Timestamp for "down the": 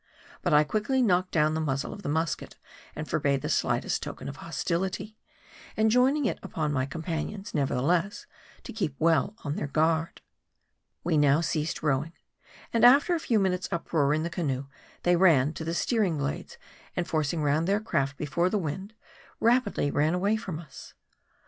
1.29-1.61